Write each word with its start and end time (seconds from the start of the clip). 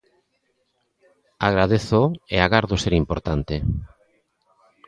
Agradézoo 1.47 2.07
e 2.35 2.37
agardo 2.45 2.75
ser 2.83 2.93
importante. 3.03 3.55